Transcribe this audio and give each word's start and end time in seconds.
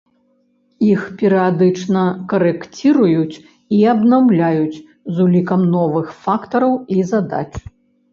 Іх 0.91 1.01
перыядычна 1.17 2.05
карэкціруюць 2.31 3.35
і 3.79 3.81
абнаўляюць 3.93 4.77
з 4.79 5.15
улікам 5.27 5.61
новых 5.75 6.07
фактараў 6.23 6.73
і 6.97 7.07
задач. 7.11 7.47